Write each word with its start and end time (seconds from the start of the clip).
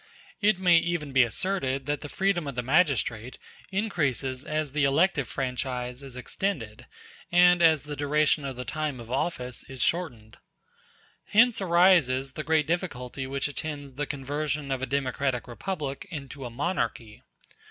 It 0.41 0.57
may 0.57 0.77
even 0.79 1.11
be 1.11 1.21
asserted 1.21 1.85
that 1.85 2.01
the 2.01 2.09
freedom 2.09 2.47
of 2.47 2.55
the 2.55 2.63
magistrate 2.63 3.37
increases 3.71 4.43
as 4.43 4.71
the 4.71 4.83
elective 4.83 5.27
franchise 5.27 6.01
is 6.01 6.15
extended, 6.15 6.87
and 7.31 7.61
as 7.61 7.83
the 7.83 7.95
duration 7.95 8.43
of 8.43 8.55
the 8.55 8.65
time 8.65 8.99
of 8.99 9.11
office 9.11 9.63
is 9.65 9.83
shortened. 9.83 10.37
Hence 11.25 11.61
arises 11.61 12.31
the 12.31 12.43
great 12.43 12.65
difficulty 12.65 13.27
which 13.27 13.47
attends 13.47 13.93
the 13.93 14.07
conversion 14.07 14.71
of 14.71 14.81
a 14.81 14.87
democratic 14.87 15.47
republic 15.47 16.07
into 16.09 16.45
a 16.45 16.49
monarchy. 16.49 17.21